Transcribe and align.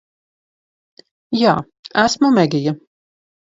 Jā. 1.41 1.53
Esmu 2.07 2.35
Megija. 2.41 2.77